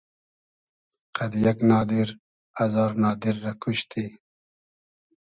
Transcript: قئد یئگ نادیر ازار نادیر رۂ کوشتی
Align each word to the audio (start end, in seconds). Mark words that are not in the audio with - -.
قئد 1.15 1.33
یئگ 1.43 1.57
نادیر 1.69 2.09
ازار 2.63 2.91
نادیر 3.03 3.35
رۂ 3.43 3.51
کوشتی 3.61 4.05